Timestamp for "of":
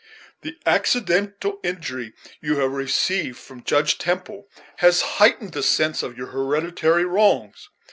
6.01-6.17